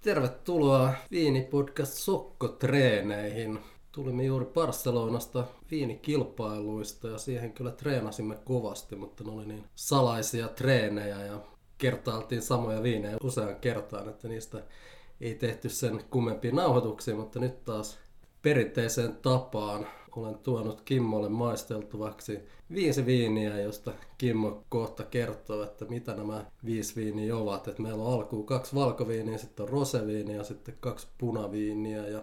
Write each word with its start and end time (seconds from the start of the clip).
Tervetuloa 0.00 0.92
Viinipodcast 1.10 1.92
Sokko-treeneihin. 1.92 3.58
Tulimme 3.92 4.24
juuri 4.24 4.44
Barcelonasta 4.44 5.44
viinikilpailuista 5.70 7.08
ja 7.08 7.18
siihen 7.18 7.52
kyllä 7.52 7.70
treenasimme 7.70 8.36
kovasti, 8.44 8.96
mutta 8.96 9.24
ne 9.24 9.30
oli 9.30 9.46
niin 9.46 9.64
salaisia 9.74 10.48
treenejä 10.48 11.24
ja 11.24 11.40
kertailtiin 11.78 12.42
samoja 12.42 12.82
viinejä 12.82 13.16
usean 13.22 13.56
kertaan, 13.56 14.08
että 14.08 14.28
niistä 14.28 14.62
ei 15.20 15.34
tehty 15.34 15.68
sen 15.68 16.04
kummempia 16.10 16.52
nauhoituksia, 16.52 17.14
mutta 17.16 17.38
nyt 17.38 17.64
taas 17.64 17.98
perinteiseen 18.42 19.16
tapaan 19.16 19.86
olen 20.16 20.38
tuonut 20.38 20.80
Kimmolle 20.80 21.28
maisteltuvaksi 21.28 22.38
viisi 22.74 23.06
viiniä, 23.06 23.60
josta 23.60 23.92
Kimmo 24.18 24.64
kohta 24.68 25.04
kertoo, 25.04 25.62
että 25.62 25.84
mitä 25.84 26.14
nämä 26.14 26.44
viisi 26.64 26.96
viiniä 26.96 27.36
ovat. 27.36 27.68
Et 27.68 27.78
meillä 27.78 28.04
on 28.04 28.14
alkuun 28.14 28.46
kaksi 28.46 28.74
valkoviiniä, 28.74 29.38
sitten 29.38 29.62
on 29.62 29.68
roseviiniä 29.68 30.36
ja 30.36 30.44
sitten 30.44 30.76
kaksi 30.80 31.06
punaviiniä. 31.18 32.08
Ja 32.08 32.22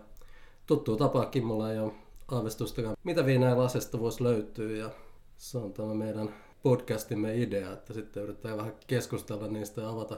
tuttu 0.66 0.98
tapaa 0.98 1.26
Kimmolla 1.26 1.72
ei 1.72 1.80
ole 1.80 1.94
aavistustakaan, 2.32 2.96
mitä 3.04 3.26
viinejä 3.26 3.58
lasesta 3.58 4.00
voisi 4.00 4.24
löytyä. 4.24 4.78
Ja 4.78 4.90
se 5.38 5.58
on 5.58 5.74
tämä 5.74 5.94
meidän 5.94 6.34
podcastimme 6.64 7.38
idea, 7.38 7.74
että 7.74 7.94
sitten 7.94 8.24
yritetään 8.24 8.58
vähän 8.58 8.74
keskustella 8.88 9.48
niistä 9.48 9.82
ja 9.82 9.90
avata, 9.90 10.18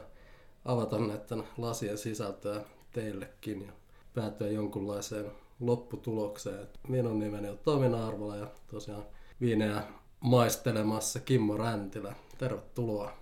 avata 0.65 0.97
näiden 0.99 1.43
lasien 1.57 1.97
sisältöä 1.97 2.61
teillekin 2.91 3.61
ja 3.61 3.71
päätyä 4.13 4.47
jonkunlaiseen 4.47 5.31
lopputulokseen. 5.59 6.67
Minun 6.87 7.19
nimeni 7.19 7.49
on 7.49 7.57
Tomi 7.57 7.85
Arvola 7.85 8.35
ja 8.35 8.47
tosiaan 8.67 9.03
viineä 9.41 9.83
maistelemassa 10.19 11.19
Kimmo 11.19 11.57
Räntilä. 11.57 12.15
Tervetuloa. 12.37 13.13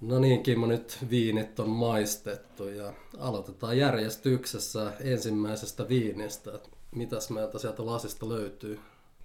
No 0.00 0.18
niin, 0.18 0.42
Kimmo, 0.42 0.66
nyt 0.66 0.98
viinit 1.10 1.60
on 1.60 1.68
maistettu 1.68 2.68
ja 2.68 2.92
aloitetaan 3.18 3.78
järjestyksessä 3.78 4.92
ensimmäisestä 5.00 5.88
viinistä. 5.88 6.50
Mitäs 6.90 7.30
meiltä 7.30 7.58
sieltä 7.58 7.86
lasista 7.86 8.28
löytyy? 8.28 8.80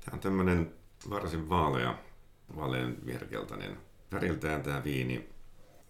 Tämä 0.05 0.15
on 0.15 0.19
tämmöinen 0.19 0.73
varsin 1.09 1.49
vaalea, 1.49 1.97
vaalean 2.55 2.97
virkeltainen 3.05 3.77
väriltään 4.11 4.63
tämä 4.63 4.83
viini. 4.83 5.29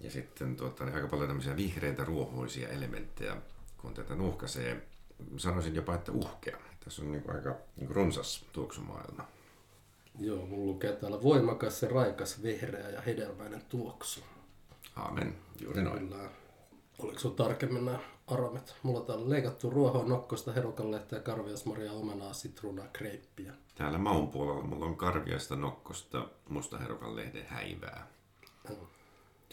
Ja 0.04 0.12
sitten 0.12 0.56
tuota, 0.56 0.86
niin 0.86 0.96
aika 0.96 1.08
paljon 1.08 1.28
tämmöisiä 1.28 1.56
vihreitä 1.56 2.04
ruohoisia 2.04 2.70
elementtejä, 2.70 3.38
kun 3.78 3.94
tätä 3.94 4.16
nuhkaisee. 4.16 4.88
Sanoisin 5.38 5.76
jopa, 5.76 5.96
että 5.96 6.12
uhkea. 6.12 6.58
Tässä 6.86 7.02
on 7.02 7.12
niin 7.12 7.24
aika 7.36 7.56
niin 7.76 7.90
runsas 7.92 8.46
tuoksumaailma. 8.52 9.28
Joo, 10.20 10.46
mulla 10.46 10.66
lukee 10.66 10.92
täällä 10.92 11.24
voimakas 11.24 11.82
ja 11.82 11.90
raikas 11.90 12.44
vihreä 12.44 12.90
ja 12.90 13.02
hedelmäinen 13.02 13.62
tuoksu. 13.70 14.22
Aamen, 14.96 15.36
juuri 15.62 15.82
noin. 15.82 16.10
Kyllä. 16.10 16.30
Oliko 17.00 17.20
sinulla 17.20 17.38
tarkemmin 17.38 17.86
nämä 17.86 18.00
aromit? 18.28 18.76
Mulla 18.84 19.00
on 19.00 19.06
täällä 19.06 19.30
leikattu 19.30 19.70
ruohoa, 19.70 20.06
nokkosta, 20.06 20.52
herukanlehteä, 20.52 21.20
karviasmaria, 21.20 21.92
omenaa, 21.92 22.34
sitruunaa, 22.34 22.88
kreippiä. 22.94 23.54
Täällä 23.76 23.98
maun 23.98 24.28
puolella 24.28 24.64
mulla 24.64 24.86
on 24.86 24.96
karviasta, 24.96 25.56
nokkosta, 25.56 26.28
musta 26.50 26.78
herukanlehden 26.78 27.46
häivää. 27.46 28.08
Mm. 28.70 28.76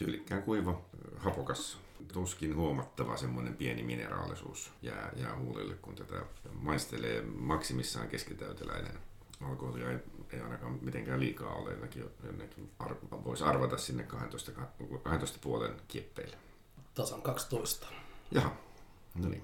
Tyylikkään 0.01 0.43
kuiva, 0.43 0.81
hapokas, 1.17 1.77
tuskin 2.13 2.55
huomattava 2.55 3.17
semmoinen 3.17 3.53
pieni 3.53 3.83
mineraalisuus 3.83 4.71
jää, 4.81 5.11
jää 5.15 5.37
huulille, 5.37 5.75
kun 5.75 5.95
tätä 5.95 6.15
maistelee 6.53 7.21
maksimissaan 7.21 8.07
keskitäyteläinen. 8.07 8.99
Alkoholia 9.41 9.91
ei, 9.91 9.97
ei 10.33 10.39
ainakaan 10.41 10.79
mitenkään 10.81 11.19
liikaa 11.19 11.53
ole, 11.53 11.71
jonnekin, 11.71 12.05
jonnekin 12.23 12.71
ar- 12.79 12.95
voisi 13.23 13.43
arvata 13.43 13.77
sinne 13.77 14.03
12, 14.03 14.51
12 15.03 15.39
puolen 15.41 15.73
kieppeille. 15.87 16.37
Tasan 16.93 17.21
12. 17.21 17.87
Jaha, 18.31 18.55
no 19.15 19.29
niin. 19.29 19.43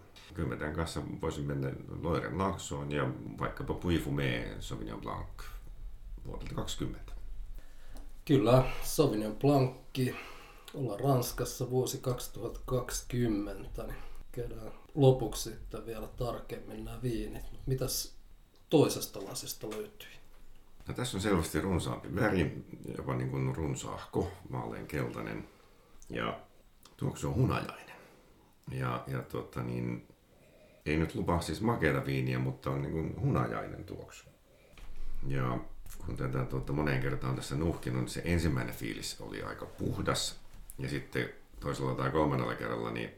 Tämän 0.59 0.73
kanssa 0.73 1.01
voisin 1.21 1.45
mennä 1.45 1.71
Loiren 2.01 2.37
Laksoon 2.37 2.91
ja 2.91 3.09
vaikkapa 3.39 3.73
Puy 3.73 3.97
Fumé 3.97 4.61
Sauvignon 4.61 5.01
Blanc 5.01 5.43
vuodelta 6.25 6.55
20. 6.55 7.13
Kyllä, 8.25 8.63
Sauvignon 8.83 9.35
Blancki. 9.35 10.15
Ollaan 10.73 10.99
Ranskassa 10.99 11.69
vuosi 11.69 11.97
2020. 11.97 13.83
Niin 13.83 13.95
käydään 14.31 14.71
lopuksi 14.95 15.49
sitten 15.49 15.85
vielä 15.85 16.07
tarkemmin 16.07 16.85
nämä 16.85 17.01
viinit. 17.01 17.43
Mitäs 17.65 18.15
toisesta 18.69 19.25
lasista 19.25 19.69
löytyi? 19.69 20.09
No, 20.87 20.93
tässä 20.93 21.17
on 21.17 21.21
selvästi 21.21 21.61
runsaampi 21.61 22.15
väri, 22.15 22.65
jopa 22.97 23.15
niin 23.15 23.29
kuin 23.29 23.55
runsaahko, 23.55 24.31
maalleen 24.49 24.87
keltainen. 24.87 25.49
Ja 26.09 26.39
tuoksu 26.97 27.27
on 27.27 27.35
hunajainen. 27.35 27.95
Ja, 28.71 29.03
ja 29.07 29.21
tuota, 29.21 29.63
niin, 29.63 30.07
ei 30.85 30.97
nyt 30.97 31.15
lupaa 31.15 31.41
siis 31.41 31.61
makeata 31.61 32.05
viiniä, 32.05 32.39
mutta 32.39 32.69
on 32.69 32.81
niin 32.81 32.91
kuin 32.91 33.21
hunajainen 33.21 33.83
tuoksu. 33.83 34.25
Ja 35.27 35.59
kun 36.05 36.17
tätä 36.17 36.45
tuota, 36.45 36.73
moneen 36.73 37.01
kertaan 37.01 37.35
tässä 37.35 37.55
nuhkinut, 37.55 38.01
niin 38.01 38.09
se 38.09 38.21
ensimmäinen 38.25 38.75
fiilis 38.75 39.21
oli 39.21 39.43
aika 39.43 39.65
puhdas. 39.65 40.46
Ja 40.79 40.89
sitten 40.89 41.29
toisella 41.59 41.95
tai 41.95 42.11
kolmannella 42.11 42.55
kerralla, 42.55 42.91
niin 42.91 43.09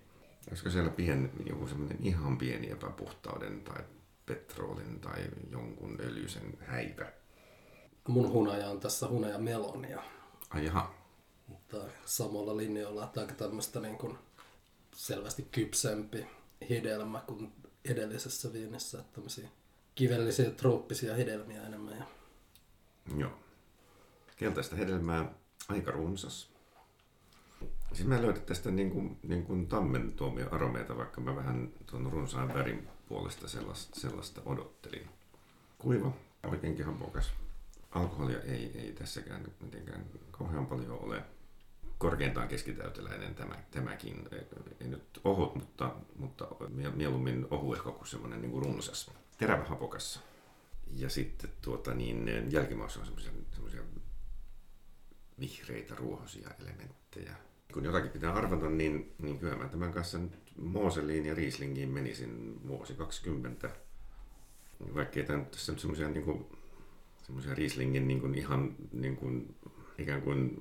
olisiko 0.49 0.69
siellä 0.69 0.89
pien, 0.89 1.31
joku 1.45 1.67
semmoinen 1.67 1.97
ihan 2.01 2.37
pieni 2.37 2.71
epäpuhtauden 2.71 3.61
tai 3.61 3.83
petroolin 4.25 4.99
tai 4.99 5.23
jonkun 5.51 5.97
öljyisen 5.99 6.57
häivä. 6.59 7.11
Mun 8.07 8.31
hunaja 8.31 8.69
on 8.69 8.79
tässä 8.79 9.07
hunaja 9.07 9.37
melonia. 9.37 10.03
Ai 10.49 10.65
jaha. 10.65 10.93
Mutta 11.47 11.77
samalla 12.05 12.57
linjoilla, 12.57 13.03
että 13.03 13.21
aika 13.21 13.33
tämmöistä 13.33 13.79
niin 13.79 13.97
kuin 13.97 14.17
selvästi 14.95 15.47
kypsempi 15.51 16.27
hedelmä 16.69 17.23
kuin 17.27 17.51
edellisessä 17.85 18.53
viinissä. 18.53 18.99
Että 18.99 19.13
tämmöisiä 19.13 19.49
kivellisiä 19.95 20.51
trooppisia 20.51 21.15
hedelmiä 21.15 21.63
enemmän. 21.63 21.97
Ja 21.97 22.05
Joo. 23.17 23.31
Keltaista 24.35 24.75
hedelmää, 24.75 25.33
aika 25.69 25.91
runsas. 25.91 26.51
Siis 27.93 28.07
mä 28.07 28.21
löydän 28.21 28.41
tästä 28.41 28.71
niin 28.71 28.91
kuin, 28.91 29.17
niin 29.23 29.45
kuin 29.45 29.67
tammen 29.67 30.13
tuomia 30.13 30.47
aromeita, 30.51 30.97
vaikka 30.97 31.21
mä 31.21 31.35
vähän 31.35 31.69
tuon 31.85 32.11
runsaan 32.11 32.53
värin 32.53 32.87
puolesta 33.07 33.47
sellaista, 33.47 33.99
sellaista 33.99 34.41
odottelin. 34.45 35.09
Kuiva, 35.77 36.11
oikeinkin 36.47 36.85
hapokas. 36.85 37.31
Alkoholia 37.91 38.41
ei, 38.41 38.71
ei 38.75 38.93
tässäkään 38.93 39.47
mitenkään 39.61 40.05
kauhean 40.31 40.65
paljon 40.65 40.99
ole. 40.99 41.23
Korkeintaan 41.97 42.47
keskitäyteläinen 42.47 43.35
tämä, 43.35 43.55
tämäkin. 43.71 44.27
Ei, 44.81 44.87
nyt 44.87 45.21
ohut, 45.23 45.55
mutta, 45.55 45.95
mutta 46.15 46.47
mieluummin 46.93 47.47
ohuehko 47.49 47.91
kuin 47.91 48.07
semmoinen 48.07 48.41
niin 48.41 48.51
kuin 48.51 48.65
runsas. 48.65 49.11
Terävä 49.37 49.63
hapokas. 49.63 50.19
Ja 50.95 51.09
sitten 51.09 51.49
tuota, 51.61 51.93
niin, 51.93 52.51
jälkimaussa 52.51 52.99
on 52.99 53.05
semmoisia 53.05 53.31
vihreitä 55.39 55.95
ruohoisia 55.95 56.49
elementtejä. 56.59 57.48
Kun 57.73 57.85
jotakin 57.85 58.11
pitää 58.11 58.33
arvata, 58.33 58.69
niin, 58.69 59.15
niin 59.21 59.39
kyllä 59.39 59.55
mä 59.55 59.67
tämän 59.67 59.93
kanssa 59.93 60.17
nyt 60.17 60.31
Mooseliin 60.57 61.25
ja 61.25 61.35
Rieslingiin 61.35 61.89
menisin 61.89 62.59
vuosi 62.67 62.93
20. 62.93 63.69
Vaikkei 64.95 65.23
tämä 65.23 65.39
nyt 65.39 65.51
tässä 65.51 65.71
nyt 65.71 65.81
semmoisia 65.81 66.09
niin 66.09 66.25
kuin, 66.25 66.45
semmoisia 67.25 67.55
Rieslingin 67.55 68.07
niin 68.07 68.21
kuin 68.21 68.35
ihan 68.35 68.75
niin 68.91 69.15
kuin, 69.17 69.55
ikään 69.97 70.21
kuin 70.21 70.57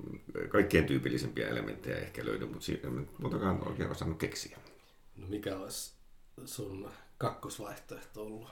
kaikkein 0.49 0.85
tyypillisempiä 0.85 1.49
elementtejä 1.49 1.97
ehkä 1.97 2.25
löydy, 2.25 2.47
mutta 2.47 2.65
siitä 2.65 2.89
en 2.89 3.09
muutakaan 3.19 3.69
oikein 3.69 3.91
osannut 3.91 4.19
keksiä. 4.19 4.59
no 5.17 5.27
mikä 5.29 5.57
olisi 5.57 5.93
sun 6.45 6.91
kakkosvaihtoehto 7.19 8.23
ollut? 8.23 8.49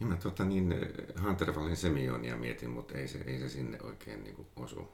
Niin 0.00 0.08
mä 0.08 0.16
tuota, 0.16 0.44
niin, 0.44 0.74
Huntervallin 1.22 1.76
semionia 1.76 2.36
mietin, 2.36 2.70
mutta 2.70 2.94
ei 2.94 3.08
se, 3.08 3.18
ei 3.26 3.38
se 3.38 3.48
sinne 3.48 3.78
oikein 3.82 4.24
niin 4.24 4.36
kuin, 4.36 4.48
osu. 4.56 4.88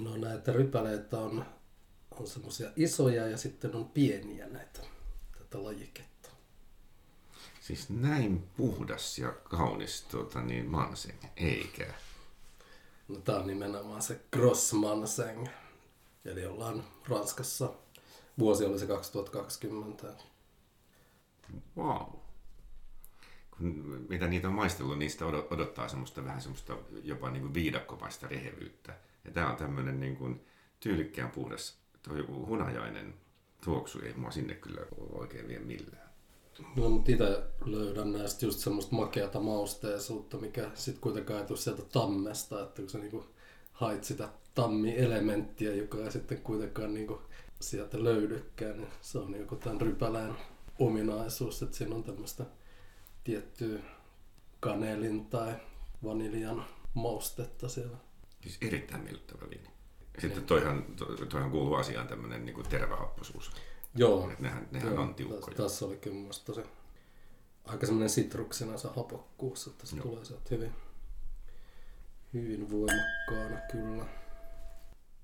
No 0.00 0.16
näitä 0.16 0.52
rypäleitä 0.52 1.18
on, 1.18 1.44
on 2.22 2.28
semmoisia 2.28 2.70
isoja 2.76 3.26
ja 3.26 3.36
sitten 3.36 3.76
on 3.76 3.88
pieniä 3.88 4.48
näitä, 4.48 4.80
tätä 5.38 5.64
lajiketta. 5.64 6.28
Siis 7.60 7.90
näin 7.90 8.48
puhdas 8.56 9.18
ja 9.18 9.32
kaunis 9.32 10.02
tuota, 10.02 10.42
niin 10.42 10.66
manseng, 10.66 11.24
eikä. 11.36 11.94
No 13.08 13.16
tää 13.16 13.36
on 13.36 13.46
nimenomaan 13.46 14.02
se 14.02 14.20
Grossmanseng. 14.32 15.46
Eli 16.24 16.46
ollaan 16.46 16.84
Ranskassa. 17.08 17.72
Vuosi 18.38 18.64
oli 18.64 18.78
se 18.78 18.86
2020. 18.86 20.06
Wow. 21.76 22.02
Kun, 23.50 24.06
mitä 24.08 24.26
niitä 24.26 24.48
on 24.48 24.54
maistellut, 24.54 24.98
niistä 24.98 25.24
odot- 25.24 25.54
odottaa 25.54 25.88
semmoista 25.88 26.24
vähän 26.24 26.42
semmoista 26.42 26.76
jopa 27.02 27.30
niin 27.30 27.42
kuin 27.42 27.54
viidakkomaista 27.54 28.28
rehevyyttä. 28.28 28.96
Ja 29.24 29.30
tää 29.30 29.50
on 29.50 29.56
tämmöinen 29.56 30.00
niin 30.00 30.16
kuin 30.16 30.46
tyylikkään 30.80 31.30
puhdas, 31.30 31.81
joku 32.06 32.46
hunajainen 32.46 33.14
tuoksu, 33.64 34.00
ei 34.00 34.14
mua 34.14 34.30
sinne 34.30 34.54
kyllä 34.54 34.80
oikein 35.12 35.48
vie 35.48 35.58
millään. 35.58 36.12
No 36.76 36.88
mutta 36.88 37.12
itse 37.12 37.42
löydän 37.64 38.12
näistä 38.12 38.46
just 38.46 38.58
semmoista 38.58 38.96
makeata 38.96 39.40
mausteisuutta, 39.40 40.36
mikä 40.36 40.70
sit 40.74 40.98
kuitenkaan 40.98 41.40
ei 41.40 41.46
tule 41.46 41.58
sieltä 41.58 41.82
tammesta, 41.82 42.62
että 42.62 42.82
kun 42.82 42.90
sä 42.90 42.98
niinku 42.98 43.24
hait 43.72 44.04
sitä 44.04 44.28
tammielementtiä, 44.54 45.74
joka 45.74 45.98
ei 45.98 46.12
sitten 46.12 46.40
kuitenkaan 46.40 46.94
niin 46.94 47.06
kuin 47.06 47.20
sieltä 47.60 48.04
löydykään, 48.04 48.76
niin 48.76 48.88
se 49.00 49.18
on 49.18 49.34
joku 49.34 49.56
tämän 49.56 49.80
rypälään 49.80 50.36
ominaisuus, 50.78 51.62
että 51.62 51.76
siinä 51.76 51.94
on 51.94 52.04
tämmöistä 52.04 52.44
tiettyä 53.24 53.80
kanelin 54.60 55.26
tai 55.26 55.54
vaniljan 56.04 56.64
maustetta 56.94 57.68
siellä. 57.68 57.96
Siis 58.40 58.58
erittäin 58.60 59.02
miellyttävä 59.02 59.50
viini. 59.50 59.68
Sitten 60.18 60.44
toihan, 60.44 60.84
to- 60.96 61.26
toihan 61.26 61.50
kuuluu 61.50 61.74
asiaan 61.74 62.08
tämmöinen 62.08 62.44
niin 62.44 62.64
tervahappoisuus. 62.68 63.52
Joo. 63.94 64.30
Et 64.30 64.40
Nehän, 64.40 64.68
nehän 64.70 64.92
Joo, 64.92 65.02
on 65.02 65.14
tiukkoja. 65.14 65.56
Tässä, 65.56 65.84
oli 65.84 65.96
kyllä 65.96 66.14
mun 66.14 66.22
mielestä 66.22 66.46
tosi 66.46 66.62
aika 67.64 67.86
semmoinen 67.86 68.10
sitruksena 68.10 68.76
se 68.76 68.88
hapokkuus, 68.96 69.66
että 69.66 69.86
se 69.86 69.96
Joo. 69.96 70.06
tulee 70.06 70.24
sieltä 70.24 70.42
hyvin, 70.50 70.72
hyvin 72.34 72.70
voimakkaana 72.70 73.60
kyllä. 73.72 74.04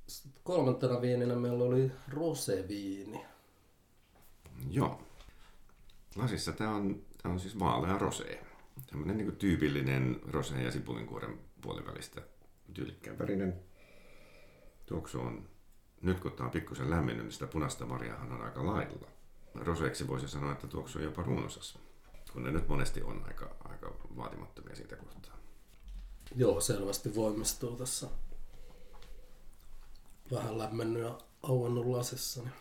Sitten 0.06 0.42
kolmantena 0.44 1.00
viininä 1.00 1.34
meillä 1.34 1.64
oli 1.64 1.92
roseviini. 2.08 3.24
Joo. 4.70 5.02
Lasissa 6.16 6.52
tämä 6.52 6.74
on, 6.74 7.02
tää 7.22 7.32
on 7.32 7.40
siis 7.40 7.58
vaalea 7.58 7.98
rosé. 7.98 8.36
Tämmöinen 8.90 9.16
niin 9.18 9.36
tyypillinen 9.36 10.20
rosé 10.30 10.58
ja 10.60 10.70
sipulinkuoren 10.70 11.38
puolivälistä 11.60 12.22
tyylikkään 12.74 13.18
värinen. 13.18 13.67
Tuoksu 14.88 15.20
on, 15.20 15.48
nyt 16.02 16.20
kun 16.20 16.32
tämä 16.32 16.46
on 16.46 16.50
pikkusen 16.50 16.90
lämmennyt, 16.90 17.24
niin 17.24 17.32
sitä 17.32 17.46
punaista 17.46 17.86
marjaahan 17.86 18.32
on 18.32 18.42
aika 18.42 18.66
lailla. 18.66 19.08
Roseeksi 19.54 20.08
voisi 20.08 20.28
sanoa, 20.28 20.52
että 20.52 20.66
tuoksu 20.66 20.98
on 20.98 21.04
jopa 21.04 21.22
runsas, 21.22 21.78
kun 22.32 22.42
ne 22.42 22.50
nyt 22.50 22.68
monesti 22.68 23.02
on 23.02 23.24
aika, 23.26 23.56
aika 23.64 23.92
vaatimattomia 24.16 24.76
siitä 24.76 24.96
kohtaa. 24.96 25.36
Joo, 26.36 26.60
selvästi 26.60 27.14
voimistuu 27.14 27.76
tässä. 27.76 28.08
Vähän 30.32 30.58
lämmennyt 30.58 31.02
ja 31.02 31.18
auennut 31.42 31.86
lasissa. 31.86 32.42
Niin 32.42 32.52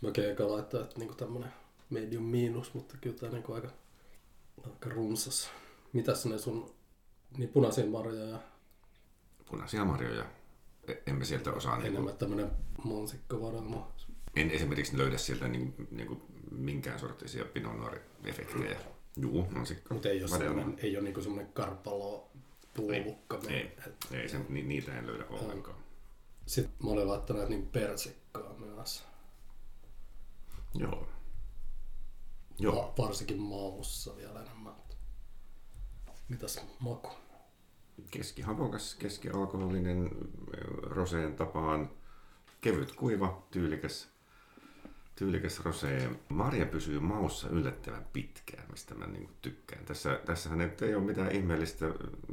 mäkin 0.00 0.24
eikä 0.24 0.48
laittaa, 0.48 0.80
että 0.80 0.98
niinku 0.98 1.14
tämmönen 1.14 1.52
medium 1.90 2.24
miinus, 2.24 2.74
mutta 2.74 2.96
kyllä 3.00 3.16
tää 3.16 3.30
niinku 3.30 3.52
aika, 3.52 3.68
aika 4.64 4.90
runsas. 4.90 5.50
Mitäs 5.92 6.26
ne 6.26 6.38
sun 6.38 6.74
niin 7.36 7.48
punaisia 7.48 7.86
marjoja 7.86 8.24
ja 8.24 8.38
Punaisia 9.50 9.84
marjoja 9.84 10.24
emme 11.06 11.24
sieltä 11.24 11.52
osaa, 11.52 11.72
niin 11.72 11.82
kuin, 11.82 11.92
enemmän 11.92 12.16
tämmönen 12.16 12.50
mansikkavarelma. 12.84 13.92
en 14.36 14.50
esimerkiksi 14.50 14.98
löydä 14.98 15.18
sieltä 15.18 15.48
niin, 15.48 15.74
niin 15.90 16.06
kuin 16.06 16.22
minkään 16.50 17.00
sorttisia 17.00 17.44
Pinot 17.44 17.76
Noir-efektejä. 17.78 18.78
Juu, 19.16 19.46
se 19.64 19.82
Mutta 19.90 20.08
ei 20.08 20.20
ole, 20.20 20.28
semmonen, 20.28 20.78
ei 20.82 20.96
ole 20.96 21.04
niinku 21.04 21.22
semmonen 21.22 21.52
karpalo 21.52 22.30
puolukka. 22.74 23.40
Ei, 23.48 23.76
ei 24.10 24.28
se, 24.28 24.38
ni, 24.48 24.62
niitä 24.62 24.98
en 24.98 25.06
löydä 25.06 25.24
ollenkaan. 25.30 25.76
Sitten 26.46 26.86
mä 26.86 26.90
olin 26.90 27.08
laittanut 27.08 27.48
niin 27.48 27.66
persikkaa 27.66 28.54
myös. 28.58 29.04
Joo. 30.74 31.08
Joo, 32.58 32.76
Va- 32.76 33.04
varsinkin 33.04 33.40
maussa 33.40 34.16
vielä 34.16 34.40
enemmän. 34.40 34.74
Mitäs 36.28 36.60
maku? 36.80 37.10
Keskihapokas, 38.10 38.94
keskialkoholinen, 38.94 40.10
roseen 40.82 41.34
tapaan, 41.34 41.90
kevyt 42.60 42.92
kuiva, 42.92 43.46
tyylikäs, 43.50 44.08
tyylikäs 45.16 45.64
rosee. 45.64 46.10
Marja 46.28 46.66
pysyy 46.66 47.00
maussa 47.00 47.48
yllättävän 47.48 48.06
pitkään, 48.12 48.70
mistä 48.70 48.94
mä 48.94 49.06
niin 49.06 49.28
tykkään. 49.42 49.84
Tässä, 49.84 50.20
tässähän 50.26 50.60
ei 50.60 50.94
ole 50.94 51.04
mitään 51.04 51.32
ihmeellistä, 51.32 51.86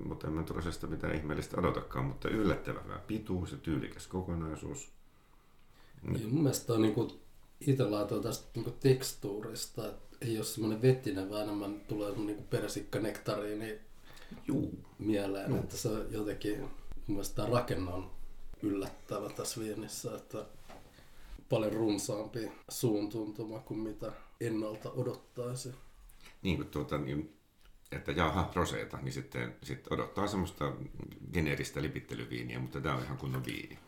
mutta 0.06 0.28
en 0.28 0.34
mä 0.34 0.44
rosesta 0.50 0.88
mitään 0.88 1.16
ihmeellistä 1.16 1.60
odotakaan, 1.60 2.06
mutta 2.06 2.30
yllättävän 2.30 2.84
hyvä 2.84 3.00
pituus 3.08 3.52
ja 3.52 3.58
tyylikäs 3.58 4.08
kokonaisuus. 4.08 4.92
Ja 6.04 6.28
mun 6.30 6.44
mielestä 6.44 6.74
on 6.74 6.81
niinku, 6.81 7.19
itse 7.60 7.84
laitoin 7.84 8.24
tästä 8.24 8.48
niinku 8.56 8.72
tekstuurista, 8.72 9.88
että 9.88 10.18
ei 10.22 10.38
ole 10.38 10.46
semmoinen 10.46 10.81
vetinen, 10.81 11.30
vaan 11.30 11.44
enemmän 11.44 11.81
tulee 11.88 12.12
niinku 12.16 12.44
persikkanektariini 12.44 13.80
Juu. 14.48 14.86
mieleen, 15.00 15.56
että 15.56 15.78
se 15.78 15.90
jotenkin, 16.10 16.60
mun 16.60 16.70
mielestä 17.08 17.36
tämä 17.36 17.60
rakenne 17.60 17.92
on 17.92 18.12
yllättävä 18.64 19.30
tässä 19.30 19.62
viinissä, 19.62 20.16
että 20.16 20.46
paljon 21.50 21.74
runsaampi 21.74 22.52
suuntuntuma 22.70 23.60
kuin 23.60 23.80
mitä 23.80 24.12
ennalta 24.42 24.92
odottaisi. 24.92 25.72
niin 26.42 26.58
kuin 26.58 26.70
tuota, 26.70 26.98
niin, 26.98 27.38
että 27.92 28.12
jaha, 28.12 28.52
roseeta, 28.56 28.98
niin 28.98 29.14
sitten, 29.14 29.56
sitten 29.64 29.94
odottaa 29.94 30.28
semmoista 30.28 30.74
geneeristä 31.34 31.82
lipittelyviiniä, 31.82 32.60
mutta 32.60 32.82
tämä 32.82 32.96
on 32.96 33.04
ihan 33.04 33.18
kunnon 33.18 33.46
viini. 33.46 33.80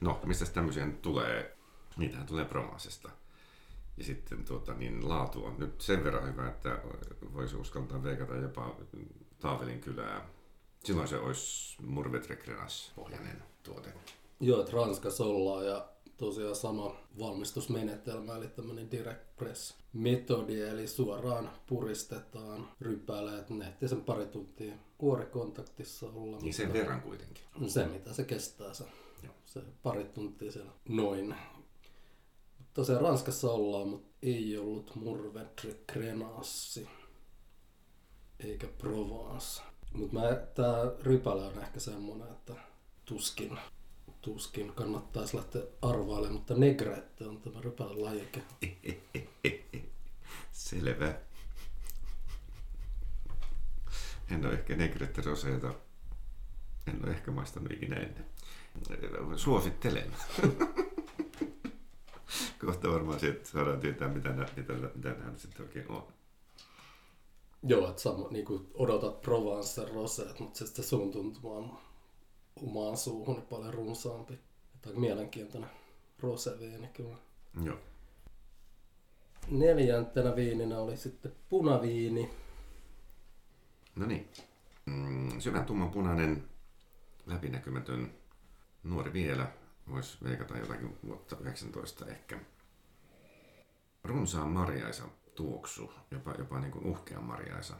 No, 0.00 0.20
mistä 0.24 0.46
tämmöisiä 0.46 0.88
tulee? 1.02 1.56
Niitähän 1.96 2.26
tulee 2.26 2.44
Provencesta. 2.44 3.10
Ja 3.96 4.04
sitten 4.04 4.44
tuota, 4.44 4.74
niin 4.74 5.08
laatu 5.08 5.44
on 5.44 5.54
nyt 5.58 5.80
sen 5.80 6.04
verran 6.04 6.28
hyvä, 6.28 6.48
että 6.48 6.78
voisi 7.32 7.56
uskaltaa 7.56 8.02
veikata 8.02 8.36
jopa 8.36 8.76
Taavelin 9.42 9.80
kylää. 9.80 10.28
Silloin 10.84 11.08
se 11.08 11.18
olisi 11.18 11.82
Murvetre 11.82 12.38
pohjainen 12.96 13.42
tuote. 13.62 13.92
Joo, 14.40 14.60
että 14.60 14.72
Ranskassa 14.72 15.24
ollaan 15.24 15.66
ja 15.66 15.88
tosiaan 16.16 16.56
sama 16.56 16.96
valmistusmenetelmä, 17.18 18.36
eli 18.36 18.48
tämmöinen 18.48 18.90
direct 18.90 19.36
press 19.36 19.74
metodi, 19.92 20.60
eli 20.60 20.86
suoraan 20.88 21.50
puristetaan 21.66 22.68
rypäleet, 22.80 23.50
ne 23.50 23.66
ehtii 23.66 23.88
sen 23.88 24.04
pari 24.04 24.26
tuntia 24.26 24.74
kuorikontaktissa 24.98 26.06
olla. 26.14 26.38
Niin 26.38 26.54
sen 26.54 26.72
verran 26.72 27.02
kuitenkin. 27.02 27.44
No 27.58 27.68
se, 27.68 27.86
mitä 27.86 28.12
se 28.12 28.24
kestää 28.24 28.74
se, 28.74 28.84
Joo. 29.22 29.34
se 29.44 29.60
pari 29.82 30.04
tuntia 30.04 30.52
siellä 30.52 30.72
noin. 30.88 31.34
Tosiaan 32.74 33.02
Ranskassa 33.02 33.50
ollaan, 33.50 33.88
mutta 33.88 34.08
ei 34.22 34.58
ollut 34.58 34.94
Mourvedre 34.94 35.76
Grenache 35.92 36.88
eikä 38.40 38.66
Provence. 38.66 39.62
Mutta 39.92 40.20
tää 40.54 40.74
rypälä 41.02 41.46
on 41.46 41.58
ehkä 41.58 41.80
semmonen, 41.80 42.28
että 42.28 42.54
tuskin, 43.04 43.58
tuskin 44.20 44.72
kannattaisi 44.72 45.36
lähteä 45.36 45.62
arvailemaan, 45.82 46.32
mutta 46.32 46.54
Negrette 46.54 47.26
on 47.26 47.40
tämä 47.40 47.60
rypälän 47.60 48.02
lajike. 48.04 48.42
Selvä. 50.52 51.14
En 54.30 54.46
ole 54.46 54.54
ehkä 54.54 54.76
Negrette 54.76 55.22
Roseeta. 55.22 55.74
En 56.86 57.04
ole 57.04 57.12
ehkä 57.12 57.30
maistanut 57.30 57.72
ikinä 57.72 57.96
ennen. 57.96 58.26
Suosittelen. 59.36 60.12
Kohta 62.66 62.90
varmaan 62.90 63.20
sieltä 63.20 63.48
saadaan 63.48 63.80
tietää, 63.80 64.08
mitä, 64.08 64.28
nä, 64.28 64.46
mitä, 64.56 64.72
mitä 64.72 65.08
nämä 65.08 65.38
sitten 65.38 65.66
oikein 65.66 65.90
on. 65.90 66.12
Joo, 67.62 67.90
että 67.90 68.02
sama, 68.02 68.28
niin 68.30 68.44
kuin 68.44 68.70
odotat 68.74 69.20
Provence 69.20 69.84
Roseet, 69.84 70.40
mutta 70.40 70.58
sitten 70.58 70.84
se 70.84 70.88
sun 70.88 71.10
tuntuma 71.10 71.50
on 71.50 71.78
omaan 72.62 72.96
suuhun 72.96 73.42
paljon 73.42 73.74
runsaampi. 73.74 74.34
Että 74.74 74.88
aika 74.88 75.00
mielenkiintoinen 75.00 75.70
roseviini 76.18 76.88
kyllä. 76.88 77.16
Joo. 77.64 77.76
Neljäntenä 79.50 80.36
viininä 80.36 80.78
oli 80.78 80.96
sitten 80.96 81.32
punaviini. 81.48 82.30
No 83.96 84.06
niin. 84.06 84.28
Mm, 84.86 85.40
syvän 85.40 85.64
tumman 85.64 85.90
punainen, 85.90 86.44
läpinäkymätön, 87.26 88.14
nuori 88.84 89.12
vielä. 89.12 89.52
Voisi 89.90 90.18
veikata 90.24 90.58
jotakin 90.58 90.98
vuotta 91.06 91.36
19 91.40 92.06
ehkä. 92.06 92.40
Runsaan 94.04 94.48
marjaisa 94.48 95.04
tuoksu, 95.34 95.92
jopa, 96.10 96.34
jopa 96.38 96.60
niin 96.60 96.72
kuin 96.72 96.86
uhkea 96.86 97.20
marjaisa. 97.20 97.74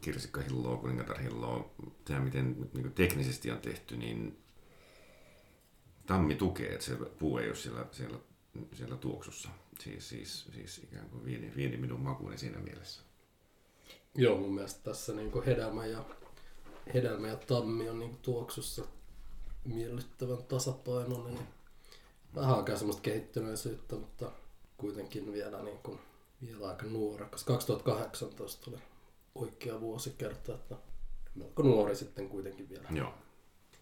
Kirsikkahilloa, 0.00 0.76
kuningatarhilloa. 0.76 1.74
Tämä 2.04 2.20
miten 2.20 2.56
niin 2.60 2.82
kuin 2.82 2.92
teknisesti 2.92 3.50
on 3.50 3.58
tehty, 3.58 3.96
niin 3.96 4.44
tammi 6.06 6.34
tukee, 6.34 6.72
että 6.72 6.84
se 6.84 6.96
puu 6.96 7.38
ei 7.38 7.48
ole 7.48 7.56
siellä, 7.56 7.86
siellä, 7.92 8.18
siellä 8.72 8.96
tuoksussa. 8.96 9.48
Siis, 9.80 10.08
siis, 10.08 10.44
siis 10.54 10.78
ikään 10.78 11.10
kuin 11.10 11.24
viini, 11.24 11.52
viini 11.56 11.76
minun 11.76 12.00
makuuni 12.00 12.38
siinä 12.38 12.58
mielessä. 12.58 13.02
Joo, 14.14 14.38
mun 14.38 14.54
mielestä 14.54 14.80
tässä 14.90 15.12
niin 15.12 15.44
hedelmä, 15.46 15.86
ja, 15.86 16.04
hedelmä 16.94 17.28
ja 17.28 17.36
tammi 17.36 17.88
on 17.88 17.98
niin 17.98 18.16
tuoksussa 18.16 18.84
miellyttävän 19.64 20.44
tasapainoinen. 20.44 21.38
Vähän 22.34 22.56
aikaa 22.56 22.76
semmoista 22.76 23.02
kehittyneisyyttä, 23.02 23.96
mutta 23.96 24.32
kuitenkin 24.84 25.32
vielä, 25.32 25.62
niin 25.62 25.78
kuin, 25.78 25.98
vielä 26.46 26.68
aika 26.68 26.86
nuora, 26.86 27.26
koska 27.28 27.52
2018 27.52 28.64
tuli 28.64 28.76
oikea 29.34 29.80
vuosikerta, 29.80 30.54
että 30.54 30.76
melko 31.34 31.62
nuori 31.62 31.96
sitten 31.96 32.28
kuitenkin 32.28 32.68
vielä. 32.68 32.88
Joo. 32.90 33.14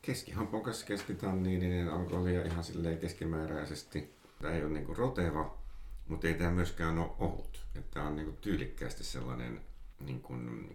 Keskihampokas, 0.02 0.84
keskitanniininen 0.84 1.88
alkoholia 1.88 2.42
ihan 2.44 2.64
silleen 2.64 2.98
keskimääräisesti. 2.98 4.14
Tämä 4.40 4.54
ei 4.54 4.64
ole 4.64 4.72
niinku 4.72 4.94
roteva, 4.94 5.58
mutta 6.08 6.26
ei 6.26 6.34
tämä 6.34 6.50
myöskään 6.50 6.98
ole 6.98 7.10
ohut. 7.18 7.66
Että 7.74 7.90
Tämä 7.90 8.06
on 8.08 8.16
niinku 8.16 8.32
tyylikkäästi 8.40 9.04
sellainen 9.04 9.60
niin 10.00 10.20
kuin 10.20 10.70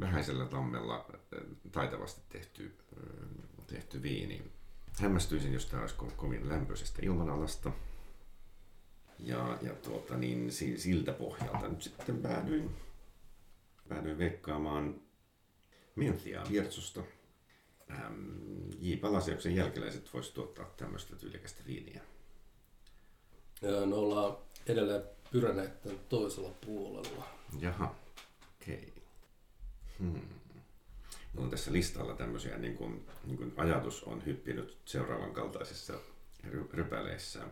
vähäisellä 0.00 0.46
tammella 0.46 0.96
äh, 0.96 1.40
taitavasti 1.72 2.20
tehty, 2.28 2.76
äh, 2.96 3.66
tehty 3.66 4.02
viini. 4.02 4.42
hämmästyisin, 5.00 5.52
jos 5.52 5.66
tämä 5.66 5.82
olisi 5.82 5.96
ko- 5.98 6.12
kovin 6.16 6.48
lämpöisestä 6.48 6.98
ilmanalasta. 7.02 7.72
Ja, 9.22 9.58
ja 9.62 9.74
tuota, 9.74 10.16
niin 10.16 10.52
si- 10.52 10.78
siltä 10.78 11.12
pohjalta 11.12 11.68
nyt 11.68 11.82
sitten 11.82 12.18
päädyin, 12.18 12.70
päädyin 13.88 14.18
veikkaamaan 14.18 15.00
Menthia 15.96 16.42
Virtsusta. 16.50 17.02
Ähm, 17.90 18.70
J. 18.80 18.96
Palasioksen 18.96 19.56
jälkeläiset 19.56 20.14
voisi 20.14 20.34
tuottaa 20.34 20.70
tämmöistä 20.76 21.16
tyylikästä 21.16 21.62
viiniä. 21.66 22.00
Ja 23.62 23.86
me 23.86 23.94
ollaan 23.94 24.36
edelleen 24.66 25.02
Pyreneiden 25.32 26.00
toisella 26.08 26.50
puolella. 26.66 27.28
Jaha, 27.60 27.94
okei. 28.60 28.74
Okay. 28.76 29.02
Hmm. 29.98 30.20
Mulla 31.32 31.44
on 31.44 31.50
tässä 31.50 31.72
listalla 31.72 32.14
tämmöisiä, 32.14 32.58
niin 32.58 32.76
kuin, 32.76 33.06
niin 33.24 33.36
kuin 33.36 33.52
ajatus 33.56 34.04
on 34.04 34.26
hyppinyt 34.26 34.78
seuraavan 34.84 35.32
kaltaisissa 35.32 35.92
ry- 36.46 36.70
rypäleissä. 36.72 37.44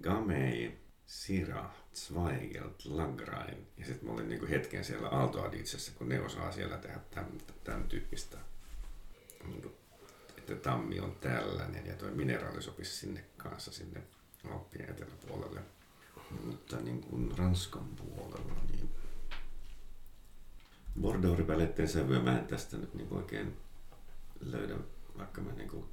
Gamei, 0.00 0.80
Sira, 1.06 1.70
Zweigelt, 1.94 2.84
Lagrain. 2.84 3.66
Ja 3.76 3.86
sitten 3.86 4.08
mä 4.08 4.14
olin 4.14 4.28
niin 4.28 4.38
kuin 4.38 4.50
hetken 4.50 4.84
siellä 4.84 5.08
Aalto 5.08 5.44
Aditsessa, 5.44 5.92
kun 5.94 6.08
ne 6.08 6.20
osaa 6.20 6.52
siellä 6.52 6.76
tehdä 6.76 7.00
tämän, 7.10 7.38
tämän 7.64 7.88
tyyppistä. 7.88 8.38
Niin 9.46 9.62
kuin, 9.62 9.74
että 10.38 10.54
tammi 10.54 11.00
on 11.00 11.16
tällainen 11.20 11.86
ja 11.86 11.94
tuo 11.94 12.10
mineraali 12.10 12.62
sopisi 12.62 12.96
sinne 12.96 13.24
kanssa 13.36 13.72
sinne 13.72 14.02
Alppien 14.50 14.90
eteläpuolelle. 14.90 15.60
Mutta 16.44 16.80
niin 16.80 17.00
kuin 17.00 17.38
Ranskan 17.38 17.88
puolella, 17.88 18.54
niin 18.72 18.90
Bordeaux-rypäleiden 21.00 21.88
sävyä 21.88 22.20
mä 22.20 22.38
en 22.38 22.46
tästä 22.46 22.76
nyt 22.76 22.94
niin 22.94 23.12
oikein 23.12 23.56
löydä, 24.40 24.74
vaikka 25.18 25.40
mä 25.40 25.52
niin 25.52 25.68
kuin 25.68 25.84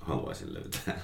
haluaisin 0.00 0.54
löytää. 0.54 1.00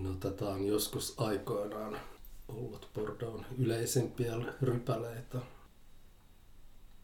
No 0.00 0.14
tätä 0.14 0.44
on 0.44 0.66
joskus 0.66 1.14
aikoinaan 1.16 2.00
ollut 2.48 2.90
Bordeaux 2.94 3.46
yleisimpiä 3.58 4.34
rypäleitä. 4.62 5.38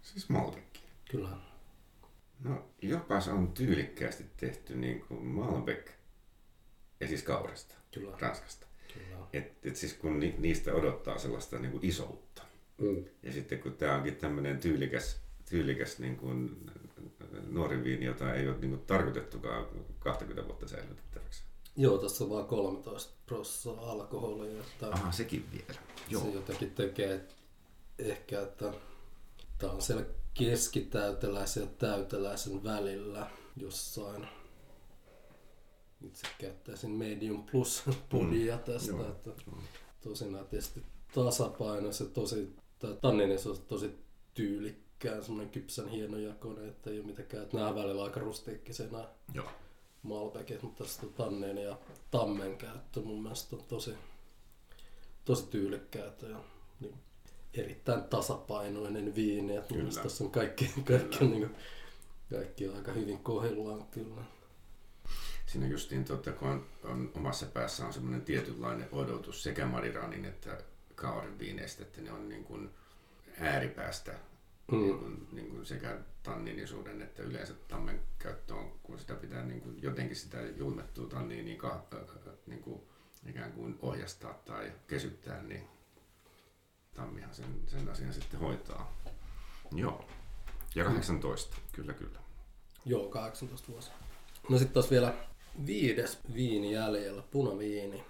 Siis 0.02 0.28
Malbecki. 0.28 0.80
Kyllä. 1.10 1.36
No 2.44 2.64
jopa 2.82 3.20
se 3.20 3.30
on 3.30 3.52
tyylikkäästi 3.52 4.24
tehty 4.36 4.76
niin 4.76 5.00
kuin 5.00 5.24
Malbec, 5.24 5.90
ja 7.00 7.08
siis 7.08 7.22
kaurasta, 7.22 7.74
Kyllä. 7.94 8.16
Ranskasta. 8.20 8.66
Kyllä. 8.94 9.26
Et, 9.32 9.52
et 9.62 9.76
siis 9.76 9.94
kun 9.94 10.20
ni, 10.20 10.34
niistä 10.38 10.74
odottaa 10.74 11.18
sellaista 11.18 11.58
niin 11.58 11.72
kuin 11.72 11.84
isoutta. 11.84 12.42
Mm. 12.78 13.04
Ja 13.22 13.32
sitten 13.32 13.58
kun 13.58 13.72
tämä 13.72 13.96
onkin 13.96 14.16
tämmöinen 14.16 14.58
tyylikäs, 14.58 15.20
tyylikäs 15.48 15.98
niin 15.98 16.16
kuin 16.16 16.56
nuori 17.48 17.84
viini, 17.84 18.04
jota 18.04 18.34
ei 18.34 18.48
ole 18.48 18.56
niin 18.58 18.70
kuin 18.70 18.86
tarkoitettukaan 18.86 19.66
20 19.98 20.44
vuotta 20.44 20.68
säilytettäväksi. 20.68 21.49
Joo, 21.80 21.98
tässä 21.98 22.24
on 22.24 22.30
vaan 22.30 22.46
13 22.46 23.12
prosenttia 23.26 23.90
alkoholia. 23.90 24.60
Että 24.60 24.88
Aha, 24.88 25.12
sekin 25.12 25.46
vielä. 25.52 25.80
Joo. 26.08 26.22
Se 26.22 26.30
jotenkin 26.30 26.70
tekee 26.70 27.28
ehkä, 27.98 28.42
että 28.42 28.72
tämä 29.58 29.72
on 29.72 29.82
siellä 29.82 30.04
keskitäyteläisen 30.34 31.62
ja 31.62 31.68
täyteläisen 31.78 32.64
välillä 32.64 33.30
jossain. 33.56 34.26
Itse 36.00 36.26
käyttäisin 36.38 36.90
medium 36.90 37.42
plus 37.42 37.82
podia 38.10 38.58
tästä, 38.58 38.92
joo. 38.92 39.08
että 39.08 39.30
tosi 40.00 40.30
nätisti 40.30 40.82
tasapainoissa, 41.14 42.04
tosi, 42.04 42.56
tai 42.78 42.96
tanninissa 43.00 43.50
on 43.50 43.58
tosi 43.68 43.98
tyylikkään, 44.34 45.24
semmoinen 45.24 45.52
kypsän 45.52 45.88
hieno 45.88 46.18
jakone, 46.18 46.68
että 46.68 46.90
ei 46.90 46.98
ole 46.98 47.06
mitenkään, 47.06 47.42
että 47.42 47.56
nämä 47.56 47.74
välillä 47.74 48.04
aika 48.04 48.20
rustiikkisia 48.20 48.86
nämä 48.86 49.08
Joo. 49.34 49.48
Malbecit, 50.02 50.62
mutta 50.62 50.84
tästä 50.84 51.06
tanneen 51.06 51.58
ja 51.58 51.78
tammen 52.10 52.56
käyttö 52.56 53.00
mun 53.00 53.22
mielestä 53.22 53.56
on 53.56 53.64
tosi, 53.68 53.94
tosi 55.24 55.46
tyylikkäitä 55.46 56.26
ja 56.26 56.40
niin, 56.80 56.94
erittäin 57.54 58.04
tasapainoinen 58.04 59.14
viini. 59.14 59.56
Että 59.56 59.60
mun 59.60 59.68
Kyllä. 59.68 59.82
mielestä 59.82 60.02
tässä 60.02 60.24
on 60.24 60.30
kaikki, 60.30 60.70
kaikki, 60.84 61.24
on, 61.24 61.30
niin 61.30 61.48
kuin, 61.48 61.56
kaikki 62.30 62.68
on 62.68 62.76
aika 62.76 62.92
hyvin 62.92 63.18
kohdillaan 63.18 63.86
kyllä. 63.86 64.22
Siinä 65.46 65.68
justiin, 65.68 66.04
tuota, 66.04 66.32
kun 66.32 66.48
on, 66.48 66.66
on, 66.84 67.12
omassa 67.16 67.46
päässä 67.46 67.86
on 67.86 67.92
semmoinen 67.92 68.22
tietynlainen 68.22 68.88
odotus 68.92 69.42
sekä 69.42 69.66
Madiranin 69.66 70.24
että 70.24 70.58
Kaorin 70.94 71.38
viineistä, 71.38 71.82
että 71.82 72.00
ne 72.00 72.12
on 72.12 72.28
niin 72.28 72.44
kuin 72.44 72.70
ääripäästä 73.38 74.18
Mm. 74.72 74.78
niin 74.78 74.98
kuin, 74.98 75.28
niin 75.32 75.50
kuin 75.50 75.66
sekä 75.66 75.98
tanninisuuden 76.22 77.02
että 77.02 77.22
yleensä 77.22 77.54
tammen 77.68 78.00
käyttö 78.18 78.54
on, 78.54 78.72
kun 78.82 78.98
sitä 78.98 79.14
pitää 79.14 79.44
niin 79.44 79.60
kuin 79.60 79.82
jotenkin 79.82 80.16
sitä 80.16 80.40
julmettua 80.42 81.06
tanniinia 81.06 81.56
ka, 81.56 81.86
äh, 81.94 82.34
niin 82.46 82.62
kuin 82.62 82.80
ikään 83.26 83.52
kuin 83.52 83.78
ohjastaa 83.82 84.34
tai 84.34 84.72
kesyttää, 84.86 85.42
niin 85.42 85.68
tammihan 86.94 87.34
sen, 87.34 87.60
sen 87.66 87.88
asian 87.88 88.12
sitten 88.12 88.40
hoitaa. 88.40 89.00
Joo. 89.72 90.04
Ja 90.74 90.84
18, 90.84 91.56
kyllä 91.72 91.92
kyllä. 91.92 92.20
Joo, 92.84 93.08
18 93.08 93.68
vuosi. 93.68 93.90
No 94.48 94.58
sitten 94.58 94.74
taas 94.74 94.90
vielä 94.90 95.14
viides 95.66 96.18
viini 96.34 96.72
jäljellä, 96.72 97.22
punaviini. 97.22 98.04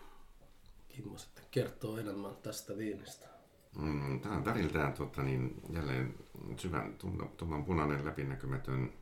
Kimmo 0.88 1.18
sitten 1.18 1.44
kertoo 1.50 1.98
enemmän 1.98 2.36
tästä 2.36 2.76
viinistä. 2.76 3.39
Mm, 3.78 4.20
Tämä 4.20 4.36
on 4.36 4.44
väriltään 4.44 4.92
tota, 4.92 5.22
niin, 5.22 5.60
jälleen 5.72 6.14
syvän 6.56 6.94
tumman, 7.36 7.64
punainen 7.64 8.04
läpinäkymätön. 8.04 8.92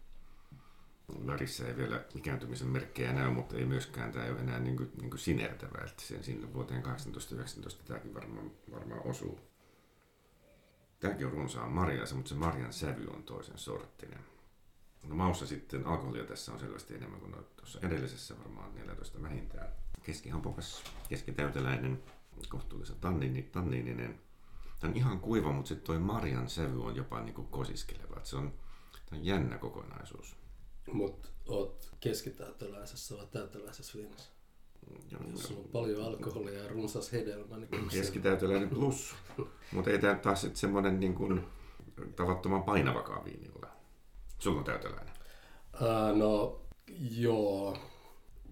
Värissä 1.27 1.69
ei 1.69 1.77
vielä 1.77 2.05
ikääntymisen 2.15 2.69
merkkejä 2.69 3.13
näy, 3.13 3.31
mutta 3.31 3.57
ei 3.57 3.65
myöskään 3.65 4.13
tämä 4.13 4.25
ei 4.25 4.31
ole 4.31 4.41
enää 4.41 4.59
niin 4.59 4.77
kuin, 4.77 4.91
niin 5.01 5.11
kuin 5.11 5.21
sinertävä. 5.21 5.85
Että 5.85 6.03
sen 6.03 6.25
sinne 6.25 6.55
vuoteen 6.55 6.83
1819 6.83 7.85
tämäkin 7.85 8.15
varmaan, 8.15 8.51
varmaan 8.71 9.07
osuu. 9.07 9.41
Tämäkin 11.01 11.27
on 11.27 11.33
runsaan 11.33 11.73
marjaisa, 11.73 12.15
mutta 12.15 12.29
se 12.29 12.35
marjan 12.35 12.73
sävy 12.73 13.07
on 13.07 13.23
toisen 13.23 13.59
sorttinen. 13.59 14.21
No 15.03 15.15
maussa 15.15 15.47
sitten 15.47 15.87
alkoholia 15.87 16.25
tässä 16.25 16.53
on 16.53 16.59
selvästi 16.61 16.95
enemmän 16.95 17.21
kuin 17.21 17.35
tuossa 17.57 17.79
edellisessä, 17.83 18.39
varmaan 18.39 18.75
14 18.75 19.23
vähintään. 19.23 19.69
Keskihampokas, 20.03 20.83
keskitäyteläinen, 21.09 22.03
kohtuullisen 22.49 22.97
tanniini, 23.01 23.43
tanniininen. 23.43 24.21
Tämä 24.79 24.91
on 24.91 24.97
ihan 24.97 25.21
kuiva, 25.21 25.53
mutta 25.53 25.69
sitten 25.69 25.87
toi 25.87 25.99
marjan 25.99 26.51
sävy 26.51 26.83
on 26.85 26.97
jopa 26.97 27.21
niinku 27.21 27.43
kosiskeleva. 27.43 28.17
Et 28.17 28.27
se 28.27 28.37
on, 28.37 28.53
on 29.13 29.25
jännä 29.25 29.59
kokonaisuus. 29.59 30.37
Mutta 30.93 31.29
oot 31.49 31.91
keskitäyteläisessä 32.01 33.17
vai 33.17 33.27
täyteläisessä 33.27 33.99
viinissä? 33.99 34.31
Ja 35.11 35.19
Jos 35.31 35.43
sulla 35.43 35.61
on 35.61 35.69
paljon 35.69 36.05
alkoholia 36.05 36.63
ja 36.63 36.69
runsas 36.69 37.13
hedelmä, 37.13 37.57
niin 37.57 37.91
se- 37.91 37.97
Keskitäyteläinen 37.99 38.69
plus, 38.69 39.15
mutta 39.73 39.91
ei 39.91 39.99
tämä 39.99 40.15
taas 40.15 40.41
sitten 40.41 40.57
semmoinen 40.57 41.01
niin 41.01 41.15
kuin 41.15 41.47
tavattoman 42.17 42.63
painavakaan 42.63 43.25
viini 43.25 43.51
ole. 43.55 43.67
Sulla 44.39 44.59
on 44.59 44.65
täyteläinen. 44.65 45.15
Ää, 45.83 46.13
no 46.13 46.61
joo, 47.11 47.77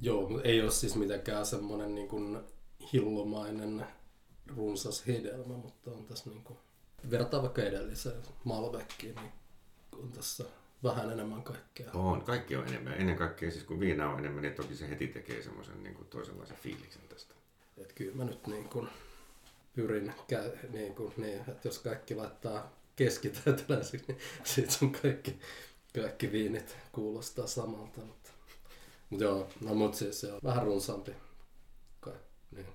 joo, 0.00 0.40
ei 0.45 0.62
ole 0.62 0.71
siis 0.71 0.97
mitenkään 0.97 1.47
semmoinen 1.47 1.95
niin 1.95 2.09
kuin 2.09 2.38
hillomainen 2.92 3.87
runsas 4.56 5.06
hedelmä, 5.06 5.54
mutta 5.54 5.90
on 5.90 6.04
tässä 6.04 6.30
niin 6.30 6.44
kuin, 6.44 6.58
verrataan 7.10 7.42
vaikka 7.42 7.62
edelliseen 7.62 8.22
Malbeckiin, 8.44 9.14
niin 9.14 9.32
on 9.92 10.12
tässä 10.12 10.44
vähän 10.82 11.12
enemmän 11.12 11.42
kaikkea. 11.42 11.92
On, 11.92 12.22
kaikki 12.22 12.56
on 12.56 12.68
enemmän. 12.68 12.92
Ennen 12.92 13.16
kaikkea 13.16 13.50
siis 13.50 13.64
kun 13.64 13.80
viina 13.80 14.10
on 14.10 14.18
enemmän, 14.18 14.42
niin 14.42 14.54
toki 14.54 14.74
se 14.74 14.88
heti 14.90 15.06
tekee 15.06 15.42
semmoisen 15.42 15.82
niin 15.82 15.94
kuin 15.94 16.08
toisenlaisen 16.08 16.56
fiiliksen 16.56 17.02
tästä. 17.08 17.34
Et 17.78 17.92
kyllä 17.92 18.16
mä 18.16 18.24
nyt 18.24 18.46
niin 18.46 18.68
kuin 18.68 18.88
pyrin, 19.74 20.14
niin 20.72 20.94
kuin, 20.94 21.12
niin, 21.16 21.40
että 21.48 21.68
jos 21.68 21.78
kaikki 21.78 22.14
laittaa 22.14 22.72
keskitäyteläisiksi, 22.96 24.06
niin 24.08 24.18
siitä 24.44 24.72
on 24.82 24.92
kaikki, 24.92 25.38
kaikki 25.94 26.32
viinit 26.32 26.76
kuulostaa 26.92 27.46
samalta. 27.46 28.00
Mutta, 28.00 28.30
mutta 29.10 29.24
joo, 29.24 29.48
no 29.60 29.74
mut 29.74 29.94
siis 29.94 30.20
se 30.20 30.32
on 30.32 30.40
vähän 30.44 30.66
runsaampi. 30.66 31.12
Kai, 32.00 32.14
niin. 32.50 32.66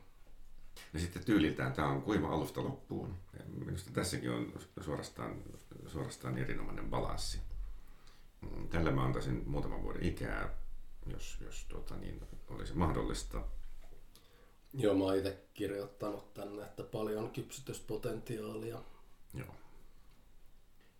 Ja 0.93 0.99
sitten 0.99 1.25
tyyliltään 1.25 1.73
tämä 1.73 1.87
on 1.87 2.01
kuiva 2.01 2.29
alusta 2.29 2.63
loppuun. 2.63 3.15
Minusta 3.65 3.91
tässäkin 3.93 4.31
on 4.31 4.53
suorastaan, 4.81 5.43
suorastaan 5.87 6.37
erinomainen 6.37 6.89
balanssi. 6.89 7.39
Mm, 8.41 8.67
Tällä 8.67 8.91
mä 8.91 9.05
antaisin 9.05 9.43
muutaman 9.45 9.83
vuoden 9.83 10.03
ikää, 10.03 10.49
jos, 11.05 11.37
jos 11.41 11.65
tuota, 11.65 11.97
niin, 11.97 12.21
olisi 12.49 12.73
mahdollista. 12.73 13.43
Joo, 14.73 14.95
mä 14.95 15.03
oon 15.03 15.17
itse 15.17 15.43
kirjoittanut 15.53 16.33
tänne, 16.33 16.63
että 16.63 16.83
paljon 16.83 17.31
kypsytyspotentiaalia. 17.31 18.83
Joo. 19.33 19.55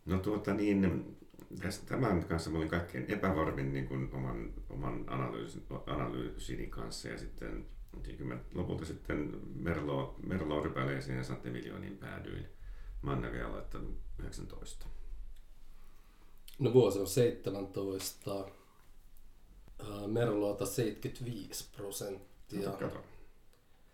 No 0.06 0.18
tuota 0.18 0.54
niin, 0.54 1.18
tästä 1.62 1.86
tämän 1.86 2.24
kanssa 2.24 2.50
mä 2.50 2.58
olin 2.58 2.70
kaikkein 2.70 3.12
epävarmin 3.12 3.74
niin 3.74 3.88
kuin 3.88 4.10
oman, 4.14 4.54
oman 4.70 5.04
analyysin, 5.08 5.66
analyysini 5.86 6.68
kanssa 6.68 7.08
ja 7.08 7.18
sitten 7.18 7.66
niin 8.08 8.28
mä 8.28 8.38
lopulta 8.56 8.86
sitten 8.86 9.42
Merlo, 9.56 10.16
Merlo 10.26 10.64
rypäleeseen 10.64 11.18
ja 11.18 11.24
Santemiljooniin 11.24 11.98
päädyin. 11.98 12.48
Mä 13.02 13.12
oon 13.12 13.22
näköjään 13.22 13.54
laittanut 13.54 13.98
19. 14.20 14.86
No 16.60 16.74
vuosi 16.74 17.00
on 17.00 17.08
17. 17.08 18.46
Ää, 19.80 20.08
Merlota 20.08 20.66
75 20.66 21.70
prosenttia. 21.78 22.72
Kato. 22.72 23.04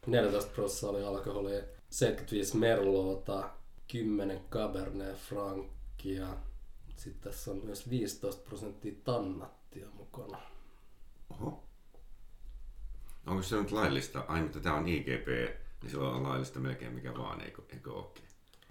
14 0.07 0.51
prosenttia 0.53 0.89
oli 0.89 1.03
alkoholia, 1.03 1.63
75 1.89 2.57
Merlota, 2.57 3.49
10 3.87 4.41
Cabernet 4.49 5.17
Francia. 5.17 6.27
Sitten 6.95 7.31
tässä 7.31 7.51
on 7.51 7.61
myös 7.63 7.89
15 7.89 8.41
prosenttia 8.41 8.93
tannattia 9.03 9.87
mukana. 9.93 10.41
Oho. 11.29 11.66
Onko 13.27 13.43
se 13.43 13.55
nyt 13.55 13.71
laillista? 13.71 14.25
Ai, 14.27 14.41
mutta 14.41 14.59
tämä 14.59 14.75
on 14.75 14.87
IGP, 14.87 15.27
niin 15.81 15.89
silloin 15.91 16.15
on 16.15 16.23
laillista 16.23 16.59
melkein 16.59 16.93
mikä 16.93 17.17
vaan, 17.17 17.41
eikö, 17.41 17.61
eikö 17.73 17.93
ookin? 17.93 18.23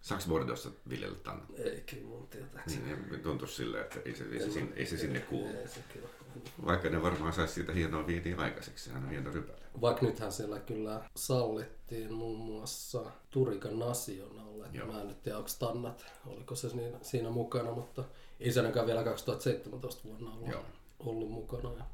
Saako 0.02 0.24
Bordeauxssa 0.28 0.70
viljellä 0.88 1.18
tannat? 1.18 1.50
Ei 1.58 1.80
kyllä 1.80 2.06
mun 2.06 2.28
tietääkseni. 2.28 2.96
Niin, 3.10 3.20
tuntuu 3.22 3.48
silleen, 3.48 3.84
että 3.84 4.00
ei 4.04 4.14
se, 4.14 4.24
ei 4.24 4.40
se, 4.40 4.50
sinne, 4.50 4.76
ei 4.76 4.86
se 4.86 4.96
sinne 4.96 5.20
kuulu. 5.20 5.48
Ei 5.48 5.68
se 5.68 5.80
kyllä. 5.92 6.08
Vaikka 6.64 6.88
ne 6.88 7.02
varmaan 7.02 7.32
saisi 7.32 7.54
siitä 7.54 7.72
hienoa 7.72 8.06
viiniä 8.06 8.36
aikaiseksi, 8.38 8.84
sehän 8.84 9.04
on 9.04 9.10
hieno 9.10 9.32
rypäle. 9.32 9.58
Vaikka 9.80 10.06
nythän 10.06 10.32
siellä 10.32 10.58
kyllä 10.58 11.10
sallittiin 11.16 12.12
muun 12.12 12.38
muassa 12.38 13.04
Turika 13.30 13.68
National, 13.70 14.60
että 14.64 14.78
Joo. 14.78 14.86
mä 14.86 15.00
en 15.00 15.08
nyt 15.08 15.22
tiedä, 15.22 15.38
onko 15.38 15.50
Tannat, 15.58 16.06
oliko 16.26 16.54
se 16.54 16.68
siinä, 16.68 16.98
siinä 17.02 17.30
mukana, 17.30 17.72
mutta 17.72 18.04
ei 18.40 18.52
se 18.52 18.62
vielä 18.86 19.04
2017 19.04 20.04
vuonna 20.04 20.30
ollut, 20.30 20.48
Joo. 20.48 20.64
ollut 20.98 21.30
mukana. 21.30 21.86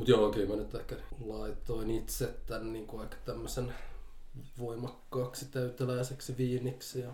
Mutta 0.00 0.10
joo, 0.10 0.30
kyllä 0.30 0.48
mä 0.48 0.56
nyt 0.56 0.74
ehkä 0.74 0.96
laitoin 1.24 1.90
itse 1.90 2.34
tämän 2.46 2.72
niin 2.72 2.86
kuin 2.86 3.02
aika 3.02 3.16
tämmöisen 3.24 3.74
voimakkaaksi 4.58 5.44
täyteläiseksi 5.46 6.36
viiniksi. 6.36 7.00
Ja 7.00 7.12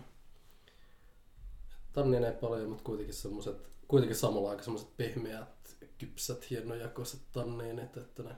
tannin 1.93 2.23
ei 2.23 2.31
paljon, 2.31 2.69
mutta 2.69 2.83
kuitenkin 2.83 3.13
semmoset, 3.13 3.69
kuitenkin 3.87 4.17
samalla 4.17 4.49
aika 4.49 4.63
semmoiset 4.63 4.97
pehmeät, 4.97 5.75
kypsät, 5.97 6.49
hienojakoiset 6.49 7.19
tanniinit, 7.31 7.97
että 7.97 8.23
ne 8.23 8.35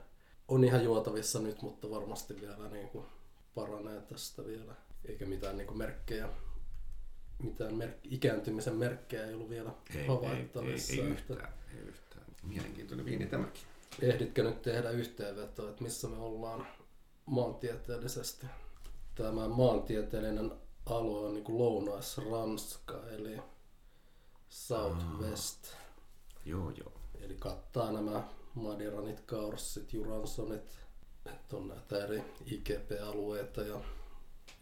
on 0.48 0.64
ihan 0.64 0.84
juotavissa 0.84 1.38
nyt, 1.40 1.62
mutta 1.62 1.90
varmasti 1.90 2.40
vielä 2.40 2.68
niin 2.68 2.88
kuin 2.88 3.06
paranee 3.54 4.00
tästä 4.00 4.46
vielä. 4.46 4.74
Eikä 5.04 5.26
mitään 5.26 5.56
niin 5.56 5.66
kuin 5.66 5.78
merkkejä, 5.78 6.28
mitään 7.42 7.72
merk- 7.72 8.08
ikääntymisen 8.10 8.74
merkkejä 8.76 9.26
ei 9.26 9.34
ollut 9.34 9.50
vielä 9.50 9.70
Ei, 9.70 9.96
ei, 9.96 10.00
ei, 10.00 10.08
havaittavissa. 10.08 10.92
ei 10.92 10.98
että 11.00 11.12
yhtään, 11.12 11.52
ei 11.74 11.80
yhtään. 11.80 12.24
Mielenkiintoinen 12.42 13.06
viini 13.06 13.26
tämäkin. 13.26 13.62
Ehditkö 14.02 14.42
nyt 14.42 14.62
tehdä 14.62 14.90
yhteenvetoa, 14.90 15.70
että 15.70 15.82
missä 15.82 16.08
me 16.08 16.16
ollaan 16.16 16.66
maantieteellisesti? 17.26 18.46
Tämä 19.14 19.48
maantieteellinen 19.48 20.52
alue 20.86 21.26
on 21.26 21.34
niin 21.34 21.44
kuin 21.44 21.58
lounais-Ranska, 21.58 23.08
eli 23.10 23.38
Southwest. 24.48 25.66
Joo, 26.44 26.70
joo. 26.70 26.92
Eli 27.20 27.34
kattaa 27.34 27.92
nämä 27.92 28.28
Madiranit, 28.54 29.20
Kaurssit, 29.20 29.92
Juransonit, 29.92 30.78
että 31.26 31.56
on 31.56 31.68
näitä 31.68 32.04
eri 32.04 32.24
IGP-alueita 32.46 33.62
ja 33.62 33.80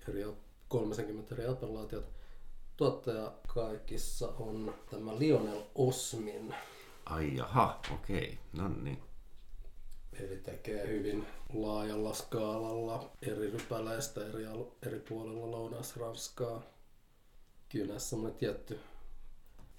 eri, 0.08 0.26
30 0.68 1.34
eri 1.34 1.46
appellaatiota. 1.46 2.08
Tuottaja 2.76 3.32
kaikissa 3.54 4.28
on 4.28 4.74
tämä 4.90 5.18
Lionel 5.18 5.62
Osmin, 5.74 6.54
Ai 7.08 7.36
jaha, 7.36 7.80
okei. 7.94 8.38
No 8.52 8.68
niin. 8.68 9.02
Eli 10.20 10.36
tekee 10.36 10.88
hyvin 10.88 11.26
laajalla 11.52 12.14
skaalalla 12.14 13.10
eri 13.22 13.50
rypäleistä 13.50 14.26
eri, 14.26 14.46
alu- 14.46 14.76
eri 14.86 15.00
puolilla 15.00 15.50
Lounais-Ranskaa. 15.50 16.62
Kyllä 17.68 17.86
näissä 17.86 18.08
semmoinen 18.08 18.38
tietty, 18.38 18.80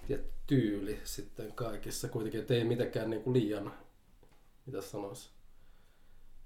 tietty 0.07 0.39
tyyli 0.49 0.99
sitten 1.03 1.53
kaikissa 1.53 2.07
kuitenkin, 2.07 2.41
että 2.41 2.53
ei 2.53 2.63
mitenkään 2.63 3.09
niinku 3.09 3.33
liian, 3.33 3.73
mitä 4.65 4.81
sanois, 4.81 5.29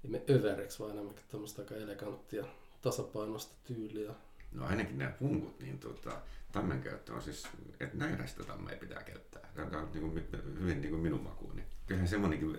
ei 0.04 0.10
me 0.10 0.22
överiksi, 0.30 0.78
vaan 0.78 0.90
enemmänkin 0.90 1.24
tämmöistä 1.28 1.62
aika 1.62 1.74
eleganttia 1.74 2.44
tasapainoista 2.82 3.54
tyyliä. 3.64 4.14
No 4.54 4.66
ainakin 4.66 4.98
nämä 4.98 5.10
punkut, 5.10 5.60
niin 5.60 5.78
tota, 5.78 6.20
tammen 6.52 6.82
käyttö 6.82 7.14
on 7.14 7.22
siis, 7.22 7.48
että 7.80 7.96
näyräistä 7.96 8.44
tammea 8.44 8.76
pitää 8.76 9.02
käyttää. 9.02 9.42
Tämä 9.54 9.82
on 9.82 9.90
niin 9.94 10.10
kuin, 10.10 10.24
hyvin 10.60 10.80
niin 10.80 10.90
kuin 10.90 11.02
minun 11.02 11.22
makuuni. 11.22 11.62
Kyllähän 11.86 12.08
semmoinenkin 12.08 12.58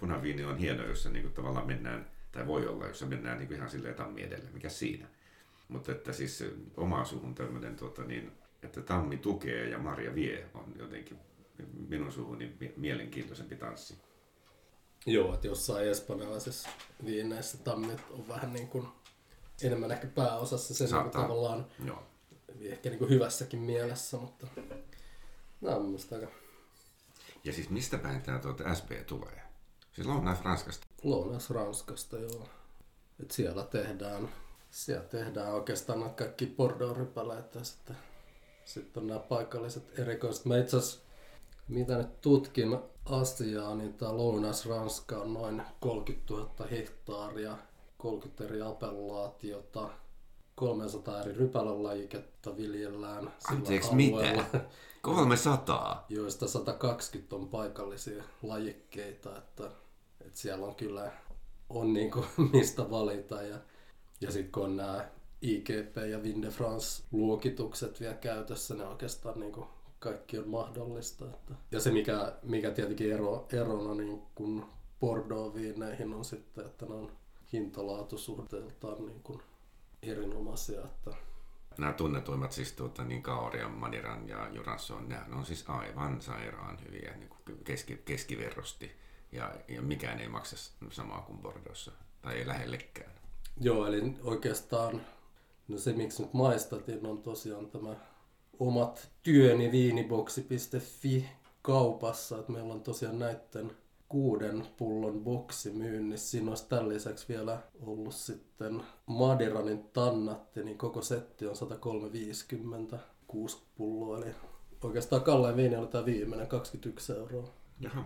punaviini 0.00 0.44
on 0.44 0.58
hieno, 0.58 0.84
jossa 0.84 1.10
niin 1.10 1.22
kuin 1.22 1.34
tavallaan 1.34 1.66
mennään, 1.66 2.10
tai 2.32 2.46
voi 2.46 2.66
olla, 2.66 2.86
jossa 2.86 3.06
mennään 3.06 3.38
niin 3.38 3.48
kuin 3.48 3.56
ihan 3.56 3.70
silleen 3.70 3.94
tammi 3.94 4.22
edelle. 4.22 4.50
Mikä 4.52 4.68
siinä? 4.68 5.06
Mutta 5.68 5.92
että 5.92 6.12
siis 6.12 6.44
oma 6.76 7.04
suhun 7.04 7.34
tämmöinen, 7.34 7.76
tota, 7.76 8.04
niin, 8.04 8.32
että 8.62 8.82
tammi 8.82 9.16
tukee 9.16 9.68
ja 9.68 9.78
marja 9.78 10.14
vie, 10.14 10.46
on 10.54 10.72
jotenkin 10.78 11.18
minun 11.88 12.12
suhuni 12.12 12.56
mie- 12.60 12.72
mielenkiintoisempi 12.76 13.56
tanssi. 13.56 13.98
Joo, 15.06 15.34
että 15.34 15.46
jossain 15.46 15.88
espanjalaisessa 15.88 16.68
viineissä 17.04 17.58
tammit 17.58 18.00
on 18.10 18.28
vähän 18.28 18.52
niin 18.52 18.68
kuin 18.68 18.88
enemmän 19.62 19.92
ehkä 19.92 20.06
pääosassa 20.06 20.74
sen 20.74 20.88
niin 20.90 21.10
tavallaan 21.10 21.66
Joo. 21.84 22.02
ehkä 22.60 22.88
niin 22.88 22.98
kuin 22.98 23.10
hyvässäkin 23.10 23.60
mielessä, 23.60 24.16
mutta 24.16 24.46
nämä 25.60 25.76
on 25.76 25.82
mun 25.82 25.98
aika 26.12 26.26
Ja 27.44 27.52
siis 27.52 27.70
mistä 27.70 27.98
päin 27.98 28.22
tämä 28.22 28.38
tuota 28.38 28.74
SB 28.74 28.90
tulee? 29.06 29.42
Siis 29.92 30.06
Lounais-Ranskasta. 30.06 30.86
Lounais-Ranskasta, 31.02 32.18
joo. 32.18 32.48
Et 33.22 33.30
siellä 33.30 33.62
tehdään, 33.62 34.28
siellä 34.70 35.04
tehdään 35.04 35.52
oikeastaan 35.52 35.98
nämä 36.00 36.12
kaikki 36.12 36.46
Bordeaux-rypäleet 36.46 37.54
ja 37.54 37.64
sitten, 37.64 37.96
sitten 38.64 39.00
on 39.02 39.06
nämä 39.06 39.20
paikalliset 39.20 39.98
erikoiset. 39.98 40.44
Mä 40.44 40.58
itse 40.58 40.76
asiassa, 40.76 41.00
mitä 41.68 41.98
nyt 41.98 42.20
tutkin 42.20 42.78
asiaa, 43.04 43.74
niin 43.74 43.94
tämä 43.94 44.16
Lounais-Ranska 44.16 45.18
on 45.18 45.34
noin 45.34 45.62
30 45.80 46.34
000 46.34 46.66
hehtaaria, 46.70 47.58
30 48.06 48.44
eri 48.44 48.62
appellaatiota, 48.62 49.88
300 50.54 51.20
eri 51.20 51.32
rypälälajiketta 51.32 52.56
viljellään 52.56 53.32
sillä 53.38 53.56
Anteeksi, 53.58 53.90
alueella, 53.90 54.44
mitä? 54.52 54.64
300. 55.02 56.06
joista 56.08 56.48
120 56.48 57.36
on 57.36 57.48
paikallisia 57.48 58.24
lajikkeita, 58.42 59.38
että, 59.38 59.70
että 60.20 60.38
siellä 60.38 60.66
on 60.66 60.74
kyllä 60.74 61.12
on 61.68 61.92
niinku 61.92 62.24
mistä 62.52 62.90
valita 62.90 63.42
ja, 63.42 63.58
ja 64.20 64.30
sitten 64.30 64.52
kun 64.52 64.64
on 64.64 64.76
nämä 64.76 65.08
IGP 65.42 65.96
ja 66.10 66.22
Vin 66.22 66.42
de 66.42 66.48
France 66.48 67.02
luokitukset 67.12 68.00
vielä 68.00 68.14
käytössä, 68.14 68.74
ne 68.74 68.86
oikeastaan 68.86 69.40
niinku 69.40 69.66
kaikki 69.98 70.38
on 70.38 70.48
mahdollista. 70.48 71.24
Että. 71.24 71.54
Ja 71.70 71.80
se 71.80 71.90
mikä, 71.90 72.32
mikä 72.42 72.70
tietenkin 72.70 73.12
ero, 73.12 73.46
erona 73.52 73.94
niin 73.94 74.22
kun 74.34 74.66
Bordeaux-viineihin 75.00 76.14
on 76.14 76.24
sitten, 76.24 76.66
että 76.66 76.86
ne 76.86 76.94
on 76.94 77.10
hintalaatusuhteeltaan 77.52 79.06
niin 79.06 79.22
kuin 79.22 79.42
erinomaisia. 80.02 80.80
Että 80.80 81.10
Nämä 81.78 81.92
tunnetuimmat 81.92 82.52
siis 82.52 82.72
tuota, 82.72 83.04
niin 83.04 83.22
Kaorian, 83.22 83.72
Madiran 83.72 84.28
ja 84.28 84.48
Juranson, 84.52 85.08
nehän 85.08 85.34
on 85.34 85.46
siis 85.46 85.64
aivan 85.68 86.22
sairaan 86.22 86.78
hyviä 86.86 87.16
niin 87.16 87.28
kuin 87.28 87.58
keski, 87.64 88.02
keskiverrosti. 88.04 88.90
Ja, 89.32 89.54
ja 89.68 89.82
mikään 89.82 90.20
ei 90.20 90.28
maksa 90.28 90.56
samaa 90.90 91.22
kuin 91.22 91.38
Bordeauxssa, 91.38 91.92
tai 92.22 92.34
ei 92.34 92.46
lähellekään. 92.46 93.12
Joo, 93.60 93.86
eli 93.86 94.14
oikeastaan 94.22 95.00
no 95.68 95.78
se 95.78 95.92
miksi 95.92 96.22
nyt 96.22 96.32
maistatin 96.32 97.06
on 97.06 97.22
tosiaan 97.22 97.66
tämä 97.66 97.96
omat 98.58 99.10
työni 99.22 99.72
viiniboksi.fi 99.72 101.28
kaupassa, 101.62 102.38
että 102.38 102.52
meillä 102.52 102.74
on 102.74 102.82
tosiaan 102.82 103.18
näiden 103.18 103.76
kuuden 104.08 104.66
pullon 104.76 105.24
boksi 105.24 105.70
myynnissä. 105.70 106.30
Siinä 106.30 106.50
olisi 106.50 106.68
tämän 106.68 106.88
lisäksi 106.88 107.28
vielä 107.28 107.62
ollut 107.80 108.14
sitten 108.14 108.82
Madiranin 109.06 109.84
tannatti, 109.92 110.64
niin 110.64 110.78
koko 110.78 111.02
setti 111.02 111.46
on 111.46 111.54
103,50 112.92 112.98
kuusi 113.26 113.62
pulloa, 113.76 114.18
eli 114.18 114.34
oikeastaan 114.82 115.22
kallein 115.22 115.56
viini 115.56 115.76
oli 115.76 115.86
tämä 115.86 116.04
viimeinen 116.04 116.46
21 116.46 117.12
euroa. 117.12 117.48
Jaha. 117.80 118.04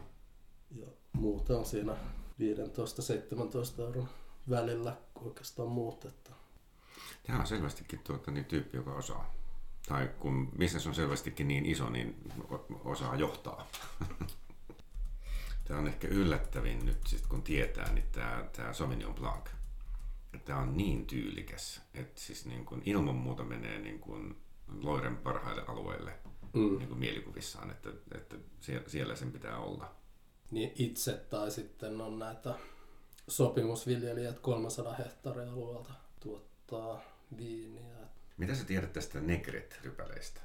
Ja 0.70 0.86
muuta 1.12 1.58
on 1.58 1.64
siinä 1.64 1.92
15-17 1.92 1.96
euron 3.80 4.08
välillä 4.50 4.96
oikeastaan 5.24 5.68
muut. 5.68 6.04
Että 6.04 6.30
Tämä 7.26 7.40
on 7.40 7.46
selvästikin 7.46 7.98
tuota, 7.98 8.30
niin 8.30 8.44
tyyppi, 8.44 8.76
joka 8.76 8.94
osaa. 8.94 9.34
Tai 9.88 10.10
kun 10.18 10.52
business 10.58 10.86
on 10.86 10.94
selvästikin 10.94 11.48
niin 11.48 11.66
iso, 11.66 11.90
niin 11.90 12.32
osaa 12.84 13.16
johtaa. 13.16 13.66
Tämä 15.70 15.80
on 15.80 15.88
ehkä 15.88 16.08
yllättävin 16.08 16.86
nyt, 16.86 17.06
sit 17.06 17.26
kun 17.26 17.42
tietää, 17.42 17.92
niin 17.92 18.06
tämä, 18.12 18.48
tämä 18.56 18.72
Sauvignon 18.72 19.14
Blanc. 19.14 19.46
Että 20.34 20.46
Tämä 20.46 20.58
on 20.58 20.76
niin 20.76 21.06
tyylikäs, 21.06 21.80
että 21.94 22.20
siis 22.20 22.46
niin 22.46 22.64
kuin 22.64 22.82
ilman 22.86 23.14
muuta 23.14 23.44
menee 23.44 23.78
niin 23.78 23.98
kuin 23.98 24.36
Loiren 24.82 25.16
parhaille 25.16 25.64
alueille 25.68 26.12
mm. 26.52 26.78
niin 26.78 26.88
kuin 26.88 26.98
mielikuvissaan, 26.98 27.70
että, 27.70 27.90
että 28.14 28.36
sie- 28.60 28.84
siellä 28.86 29.16
sen 29.16 29.32
pitää 29.32 29.58
olla. 29.58 29.94
niin 30.50 30.72
itse 30.74 31.12
tai 31.12 31.50
sitten 31.50 32.00
on 32.00 32.18
näitä 32.18 32.54
sopimusviljelijät 33.28 34.38
300 34.38 34.94
hehtaarin 34.94 35.48
alueelta 35.48 35.90
tuottaa 36.20 37.00
viiniä. 37.36 37.96
Mitä 38.36 38.54
sä 38.54 38.64
tiedät 38.64 38.92
tästä 38.92 39.20
Negret-rypäleistä? 39.20 40.40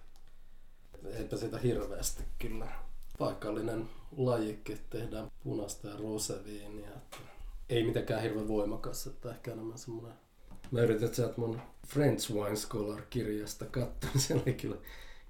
Eipä 1.06 1.38
sitä 1.38 1.58
hirveästi 1.58 2.24
kyllä 2.40 2.86
paikallinen 3.17 3.89
lajikki, 4.17 4.78
tehdään 4.89 5.32
punaista 5.43 5.88
ja 5.88 5.97
roseviiniä. 5.97 6.89
Että 6.89 7.17
ei 7.69 7.84
mitenkään 7.84 8.21
hirveän 8.21 8.47
voimakas, 8.47 9.08
että 9.08 9.30
ehkä 9.30 9.51
enemmän 9.51 9.78
semmoinen 9.78 10.13
Mä 10.71 10.82
yritän 10.82 11.15
sieltä 11.15 11.34
mun 11.38 11.62
French 11.88 12.32
Wine 12.34 12.56
Scholar-kirjasta 12.56 13.65
katsoa. 13.65 14.10
Siellä 14.17 14.43
oli 14.45 14.54
kyllä, 14.54 14.78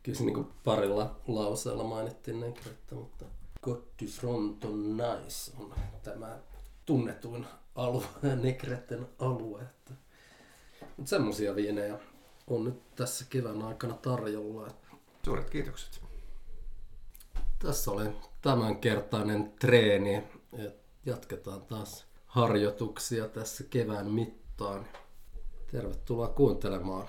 kyllä 0.04 0.20
niin 0.20 0.48
parilla 0.64 1.16
lauseella 1.28 1.84
mainittiin 1.84 2.40
nekrettä, 2.40 2.96
mutta 2.96 3.26
Côte 3.68 4.22
du 4.22 4.32
on 4.32 4.98
nice 4.98 5.52
on 5.58 5.74
tämä 6.04 6.40
tunnetuin 6.86 7.46
alue, 7.76 8.06
nekretten 8.44 9.08
alue. 9.20 9.62
Että. 9.62 9.94
Mutta 10.98 11.10
semmosia 11.10 11.56
viinejä 11.56 12.00
on 12.48 12.64
nyt 12.64 12.96
tässä 12.96 13.26
kevään 13.30 13.62
aikana 13.62 13.94
tarjolla. 13.94 14.68
Suuret 15.26 15.50
kiitokset. 15.50 16.05
Tässä 17.66 17.92
oli 17.92 18.10
tämänkertainen 18.42 19.54
treeni. 19.60 20.24
Jatketaan 21.06 21.62
taas 21.62 22.06
harjoituksia 22.26 23.28
tässä 23.28 23.64
kevään 23.64 24.12
mittaan. 24.12 24.88
Tervetuloa 25.72 26.28
kuuntelemaan. 26.28 27.08